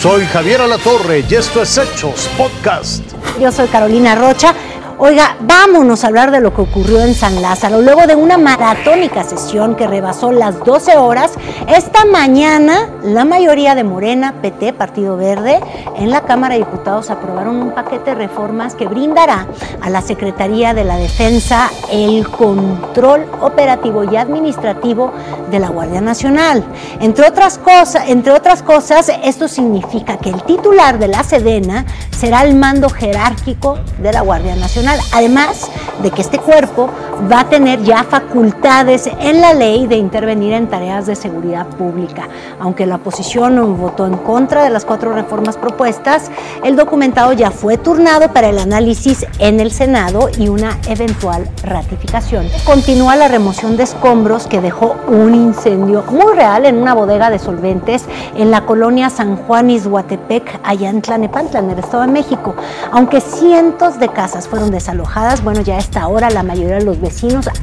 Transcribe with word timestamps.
Soy 0.00 0.24
Javier 0.24 0.62
Alatorre 0.62 1.22
y 1.28 1.34
esto 1.34 1.60
es 1.60 1.76
Hechos 1.76 2.30
Podcast. 2.38 3.04
Yo 3.38 3.52
soy 3.52 3.68
Carolina 3.68 4.14
Rocha. 4.14 4.54
Oiga, 4.96 5.36
vámonos 5.40 6.04
a 6.04 6.08
hablar 6.08 6.30
de 6.30 6.40
lo 6.40 6.54
que 6.54 6.60
ocurrió 6.60 7.00
en 7.00 7.14
San 7.14 7.40
Lázaro. 7.40 7.80
Luego 7.80 8.06
de 8.06 8.16
una 8.16 8.36
maratónica 8.36 9.24
sesión 9.24 9.74
que 9.74 9.86
rebasó 9.86 10.30
las 10.30 10.58
12 10.60 10.98
horas, 10.98 11.32
esta 11.68 12.04
mañana 12.04 12.90
la 13.02 13.24
mayoría 13.24 13.74
de 13.74 13.82
Morena, 13.82 14.34
PT, 14.42 14.74
Partido 14.74 15.16
Verde, 15.16 15.58
en 15.96 16.10
la 16.10 16.20
Cámara 16.22 16.54
de 16.54 16.60
Diputados 16.60 17.08
aprobaron 17.08 17.56
un 17.56 17.70
paquete 17.70 18.10
de 18.10 18.14
reformas 18.14 18.74
que 18.74 18.86
brindará 18.88 19.46
a 19.80 19.88
la 19.88 20.02
Secretaría 20.02 20.74
de 20.74 20.84
la 20.84 20.96
Defensa 20.96 21.70
el 21.90 22.28
control 22.28 23.26
operativo 23.40 24.04
y 24.04 24.16
administrativo 24.16 25.12
de 25.50 25.58
la 25.58 25.68
Guardia 25.68 26.00
Nacional. 26.00 26.64
Entre 27.00 27.26
otras 27.26 27.58
cosas, 27.58 28.04
entre 28.08 28.32
otras 28.32 28.62
cosas, 28.62 29.10
esto 29.24 29.48
significa 29.48 30.18
que 30.18 30.30
el 30.30 30.42
titular 30.44 30.98
de 30.98 31.08
la 31.08 31.22
Sedena 31.22 31.84
será 32.10 32.42
el 32.42 32.54
mando 32.54 32.88
jerárquico 32.88 33.78
de 34.02 34.12
la 34.12 34.20
Guardia 34.20 34.56
Nacional 34.56 35.00
además 35.12 35.70
de 36.02 36.10
que 36.10 36.22
este 36.22 36.38
cuerpo 36.38 36.90
va 37.30 37.40
a 37.40 37.48
tener 37.48 37.82
ya 37.82 38.04
facultades 38.04 39.08
en 39.20 39.40
la 39.40 39.52
ley 39.52 39.86
de 39.86 39.96
intervenir 39.96 40.52
en 40.52 40.68
tareas 40.68 41.06
de 41.06 41.14
seguridad 41.14 41.66
pública. 41.66 42.28
Aunque 42.58 42.86
la 42.86 42.96
oposición 42.96 43.78
votó 43.78 44.06
en 44.06 44.16
contra 44.16 44.64
de 44.64 44.70
las 44.70 44.84
cuatro 44.84 45.12
reformas 45.12 45.56
propuestas, 45.56 46.30
el 46.64 46.76
documentado 46.76 47.32
ya 47.32 47.50
fue 47.50 47.76
turnado 47.76 48.32
para 48.32 48.48
el 48.48 48.58
análisis 48.58 49.26
en 49.38 49.60
el 49.60 49.70
Senado 49.70 50.28
y 50.38 50.48
una 50.48 50.78
eventual 50.88 51.48
ratificación. 51.62 52.46
Continúa 52.64 53.16
la 53.16 53.28
remoción 53.28 53.76
de 53.76 53.82
escombros 53.84 54.46
que 54.46 54.60
dejó 54.60 54.96
un 55.08 55.34
incendio 55.34 56.04
muy 56.10 56.34
real 56.34 56.66
en 56.66 56.76
una 56.76 56.94
bodega 56.94 57.30
de 57.30 57.38
solventes 57.38 58.04
en 58.36 58.50
la 58.50 58.64
colonia 58.66 59.10
San 59.10 59.36
Juan 59.36 59.70
Izhuatepec, 59.70 60.60
allá 60.64 60.88
en 60.88 61.02
Tlanepantla, 61.02 61.60
en 61.60 61.70
el 61.70 61.78
Estado 61.78 62.02
de 62.04 62.12
México. 62.12 62.54
Aunque 62.92 63.20
cientos 63.20 63.98
de 63.98 64.08
casas 64.08 64.48
fueron 64.48 64.70
desalojadas, 64.70 65.44
bueno, 65.44 65.60
ya 65.60 65.76
a 65.76 65.78
esta 65.78 66.06
hora 66.08 66.30
la 66.30 66.42
mayoría 66.42 66.76
de 66.76 66.84
los 66.84 67.00
vecinos 67.00 67.09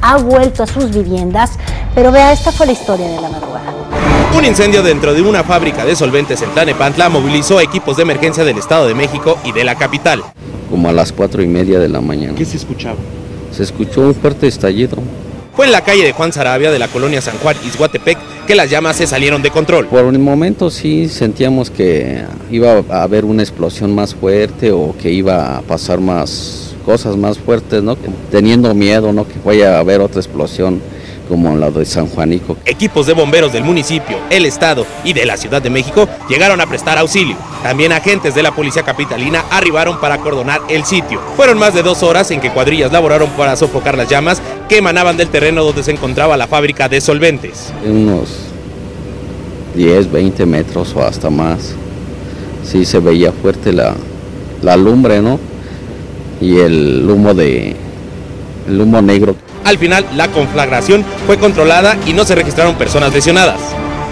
ha 0.00 0.16
vuelto 0.18 0.62
a 0.62 0.66
sus 0.66 0.90
viviendas, 0.90 1.52
pero 1.94 2.12
vea, 2.12 2.32
esta 2.32 2.52
fue 2.52 2.66
la 2.66 2.72
historia 2.72 3.08
de 3.08 3.20
la 3.20 3.28
madrugada. 3.28 3.74
Un 4.36 4.44
incendio 4.44 4.82
dentro 4.82 5.14
de 5.14 5.22
una 5.22 5.42
fábrica 5.42 5.84
de 5.84 5.96
solventes 5.96 6.42
en 6.42 6.50
Tlanepantla 6.50 7.08
movilizó 7.08 7.60
equipos 7.60 7.96
de 7.96 8.02
emergencia 8.02 8.44
del 8.44 8.58
Estado 8.58 8.86
de 8.86 8.94
México 8.94 9.38
y 9.44 9.52
de 9.52 9.64
la 9.64 9.74
capital. 9.74 10.22
Como 10.70 10.88
a 10.88 10.92
las 10.92 11.12
cuatro 11.12 11.42
y 11.42 11.46
media 11.46 11.78
de 11.78 11.88
la 11.88 12.00
mañana. 12.00 12.34
¿Qué 12.36 12.44
se 12.44 12.58
escuchaba? 12.58 12.96
Se 13.50 13.62
escuchó 13.62 14.02
un 14.02 14.14
fuerte 14.14 14.46
estallido. 14.46 14.98
Fue 15.56 15.66
en 15.66 15.72
la 15.72 15.80
calle 15.80 16.04
de 16.04 16.12
Juan 16.12 16.32
Sarabia 16.32 16.70
de 16.70 16.78
la 16.78 16.86
colonia 16.86 17.20
San 17.20 17.36
Juan, 17.38 17.56
Izhuatepec, 17.66 18.16
que 18.46 18.54
las 18.54 18.70
llamas 18.70 18.96
se 18.96 19.06
salieron 19.06 19.42
de 19.42 19.50
control. 19.50 19.86
Por 19.86 20.04
un 20.04 20.22
momento 20.22 20.70
sí 20.70 21.08
sentíamos 21.08 21.70
que 21.70 22.22
iba 22.50 22.84
a 22.90 23.02
haber 23.02 23.24
una 23.24 23.42
explosión 23.42 23.94
más 23.94 24.14
fuerte 24.14 24.70
o 24.70 24.94
que 24.96 25.10
iba 25.10 25.56
a 25.56 25.62
pasar 25.62 26.00
más 26.00 26.67
cosas 26.84 27.16
más 27.16 27.38
fuertes, 27.38 27.82
¿no? 27.82 27.96
Teniendo 28.30 28.74
miedo, 28.74 29.12
¿no? 29.12 29.26
Que 29.26 29.34
vaya 29.44 29.76
a 29.76 29.80
haber 29.80 30.00
otra 30.00 30.20
explosión 30.20 30.80
como 31.28 31.54
la 31.56 31.70
de 31.70 31.84
San 31.84 32.08
Juanico. 32.08 32.56
Equipos 32.64 33.06
de 33.06 33.12
bomberos 33.12 33.52
del 33.52 33.62
municipio, 33.62 34.18
el 34.30 34.46
estado 34.46 34.86
y 35.04 35.12
de 35.12 35.26
la 35.26 35.36
Ciudad 35.36 35.60
de 35.60 35.70
México 35.70 36.08
llegaron 36.28 36.60
a 36.60 36.66
prestar 36.66 36.98
auxilio. 36.98 37.36
También 37.62 37.92
agentes 37.92 38.34
de 38.34 38.42
la 38.42 38.52
policía 38.52 38.82
capitalina 38.82 39.44
arribaron 39.50 40.00
para 40.00 40.14
acordonar 40.14 40.62
el 40.68 40.84
sitio. 40.84 41.20
Fueron 41.36 41.58
más 41.58 41.74
de 41.74 41.82
dos 41.82 42.02
horas 42.02 42.30
en 42.30 42.40
que 42.40 42.50
cuadrillas 42.50 42.92
laboraron 42.92 43.28
para 43.30 43.56
sofocar 43.56 43.96
las 43.96 44.08
llamas 44.08 44.40
que 44.68 44.78
emanaban 44.78 45.16
del 45.16 45.28
terreno 45.28 45.64
donde 45.64 45.82
se 45.82 45.92
encontraba 45.92 46.36
la 46.36 46.46
fábrica 46.46 46.88
de 46.88 47.00
solventes. 47.00 47.72
Unos 47.84 48.28
10, 49.76 50.10
20 50.10 50.46
metros 50.46 50.94
o 50.96 51.02
hasta 51.02 51.30
más. 51.30 51.74
Sí 52.64 52.84
se 52.84 52.98
veía 53.00 53.32
fuerte 53.32 53.72
la, 53.72 53.94
la 54.62 54.76
lumbre, 54.76 55.20
¿no? 55.20 55.38
Y 56.40 56.58
el 56.58 57.08
humo 57.08 57.34
de 57.34 57.76
el 58.68 58.80
humo 58.80 59.00
negro. 59.02 59.34
Al 59.64 59.78
final, 59.78 60.04
la 60.14 60.28
conflagración 60.28 61.04
fue 61.26 61.38
controlada 61.38 61.96
y 62.06 62.12
no 62.12 62.24
se 62.24 62.34
registraron 62.34 62.76
personas 62.76 63.12
lesionadas. 63.12 63.60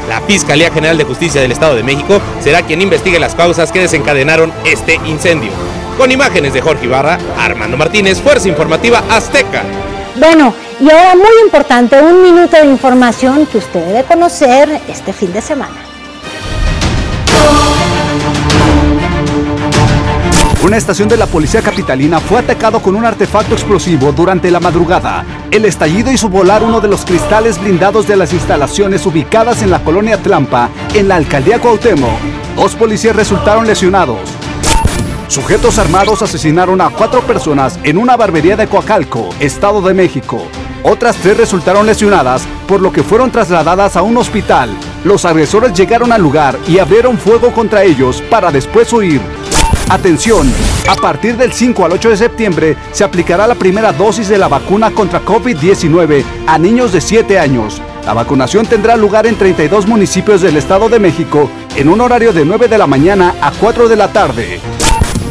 La 0.08 0.20
Fiscalía 0.20 0.70
General 0.70 0.96
de 0.96 1.04
Justicia 1.04 1.40
del 1.40 1.52
Estado 1.52 1.74
de 1.74 1.82
México 1.82 2.20
será 2.40 2.62
quien 2.62 2.80
investigue 2.80 3.18
las 3.18 3.34
causas 3.34 3.72
que 3.72 3.80
desencadenaron 3.80 4.52
este 4.64 5.00
incendio. 5.06 5.50
Con 5.98 6.12
imágenes 6.12 6.52
de 6.52 6.60
Jorge 6.60 6.86
Ibarra, 6.86 7.18
Armando 7.38 7.76
Martínez, 7.76 8.20
Fuerza 8.20 8.48
Informativa 8.48 9.02
Azteca. 9.10 9.62
Bueno, 10.16 10.54
y 10.80 10.90
ahora 10.90 11.14
muy 11.14 11.42
importante, 11.44 12.00
un 12.00 12.22
minuto 12.22 12.56
de 12.56 12.66
información 12.66 13.46
que 13.46 13.58
usted 13.58 13.84
debe 13.86 14.04
conocer 14.04 14.80
este 14.88 15.12
fin 15.12 15.32
de 15.32 15.40
semana. 15.40 15.95
Una 20.66 20.78
estación 20.78 21.08
de 21.08 21.16
la 21.16 21.26
policía 21.26 21.62
capitalina 21.62 22.18
fue 22.18 22.40
atacado 22.40 22.80
con 22.80 22.96
un 22.96 23.04
artefacto 23.04 23.54
explosivo 23.54 24.10
durante 24.10 24.50
la 24.50 24.58
madrugada. 24.58 25.24
El 25.52 25.64
estallido 25.64 26.10
hizo 26.10 26.28
volar 26.28 26.64
uno 26.64 26.80
de 26.80 26.88
los 26.88 27.04
cristales 27.04 27.60
blindados 27.60 28.08
de 28.08 28.16
las 28.16 28.32
instalaciones 28.32 29.06
ubicadas 29.06 29.62
en 29.62 29.70
la 29.70 29.84
colonia 29.84 30.20
Tlampa, 30.20 30.68
en 30.92 31.06
la 31.06 31.14
alcaldía 31.14 31.60
Cuauhtémoc. 31.60 32.18
Dos 32.56 32.74
policías 32.74 33.14
resultaron 33.14 33.64
lesionados. 33.64 34.18
Sujetos 35.28 35.78
armados 35.78 36.22
asesinaron 36.22 36.80
a 36.80 36.90
cuatro 36.90 37.20
personas 37.20 37.78
en 37.84 37.96
una 37.96 38.16
barbería 38.16 38.56
de 38.56 38.66
Coacalco, 38.66 39.30
Estado 39.38 39.80
de 39.82 39.94
México. 39.94 40.48
Otras 40.82 41.14
tres 41.14 41.36
resultaron 41.36 41.86
lesionadas, 41.86 42.42
por 42.66 42.80
lo 42.80 42.90
que 42.90 43.04
fueron 43.04 43.30
trasladadas 43.30 43.96
a 43.96 44.02
un 44.02 44.16
hospital. 44.16 44.70
Los 45.04 45.24
agresores 45.26 45.74
llegaron 45.74 46.10
al 46.10 46.22
lugar 46.22 46.58
y 46.66 46.80
abrieron 46.80 47.18
fuego 47.18 47.52
contra 47.52 47.84
ellos 47.84 48.20
para 48.28 48.50
después 48.50 48.92
huir. 48.92 49.20
Atención, 49.88 50.52
a 50.88 50.96
partir 50.96 51.36
del 51.36 51.52
5 51.52 51.84
al 51.84 51.92
8 51.92 52.10
de 52.10 52.16
septiembre 52.16 52.76
se 52.90 53.04
aplicará 53.04 53.46
la 53.46 53.54
primera 53.54 53.92
dosis 53.92 54.28
de 54.28 54.36
la 54.36 54.48
vacuna 54.48 54.90
contra 54.90 55.24
COVID-19 55.24 56.24
a 56.48 56.58
niños 56.58 56.92
de 56.92 57.00
7 57.00 57.38
años. 57.38 57.80
La 58.04 58.12
vacunación 58.12 58.66
tendrá 58.66 58.96
lugar 58.96 59.28
en 59.28 59.36
32 59.36 59.86
municipios 59.86 60.42
del 60.42 60.56
Estado 60.56 60.88
de 60.88 60.98
México 60.98 61.48
en 61.76 61.88
un 61.88 62.00
horario 62.00 62.32
de 62.32 62.44
9 62.44 62.66
de 62.66 62.78
la 62.78 62.88
mañana 62.88 63.36
a 63.40 63.52
4 63.52 63.88
de 63.88 63.94
la 63.96 64.08
tarde. 64.12 64.58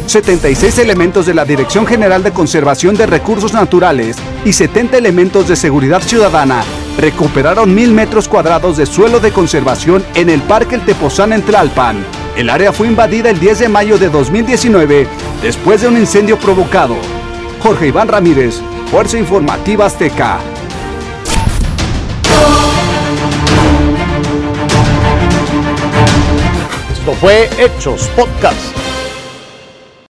76 0.06 0.78
elementos 0.78 1.26
de 1.26 1.34
la 1.34 1.44
Dirección 1.44 1.86
General 1.86 2.22
de 2.22 2.32
Conservación 2.32 2.94
de 2.96 3.04
Recursos 3.04 3.52
Naturales 3.52 4.16
y 4.46 4.54
70 4.54 4.96
elementos 4.96 5.48
de 5.48 5.56
seguridad 5.56 6.00
ciudadana 6.00 6.64
recuperaron 6.98 7.74
mil 7.74 7.92
metros 7.92 8.26
cuadrados 8.26 8.78
de 8.78 8.86
suelo 8.86 9.20
de 9.20 9.32
conservación 9.32 10.02
en 10.14 10.30
el 10.30 10.40
Parque 10.40 10.76
El 10.76 10.84
Tepozán 10.86 11.34
en 11.34 11.42
Tlalpan. 11.42 12.25
El 12.36 12.50
área 12.50 12.70
fue 12.70 12.86
invadida 12.86 13.30
el 13.30 13.40
10 13.40 13.60
de 13.60 13.68
mayo 13.70 13.96
de 13.96 14.10
2019 14.10 15.06
después 15.42 15.80
de 15.80 15.88
un 15.88 15.96
incendio 15.96 16.38
provocado. 16.38 16.94
Jorge 17.62 17.86
Iván 17.86 18.08
Ramírez, 18.08 18.60
Fuerza 18.90 19.16
Informativa 19.16 19.86
Azteca. 19.86 20.38
Esto 26.92 27.12
fue 27.14 27.48
Hechos 27.58 28.06
Podcast. 28.14 28.75